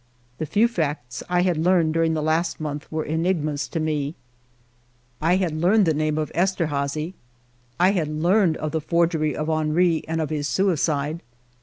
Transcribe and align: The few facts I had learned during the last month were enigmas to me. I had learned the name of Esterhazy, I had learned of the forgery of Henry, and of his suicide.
The 0.39 0.47
few 0.47 0.67
facts 0.67 1.21
I 1.29 1.43
had 1.43 1.59
learned 1.59 1.93
during 1.93 2.15
the 2.15 2.23
last 2.23 2.59
month 2.59 2.91
were 2.91 3.05
enigmas 3.05 3.67
to 3.67 3.79
me. 3.79 4.15
I 5.21 5.35
had 5.35 5.51
learned 5.55 5.85
the 5.85 5.93
name 5.93 6.17
of 6.17 6.31
Esterhazy, 6.33 7.13
I 7.79 7.91
had 7.91 8.07
learned 8.07 8.57
of 8.57 8.71
the 8.71 8.81
forgery 8.81 9.35
of 9.35 9.45
Henry, 9.47 10.03
and 10.07 10.19
of 10.19 10.31
his 10.31 10.47
suicide. 10.47 11.21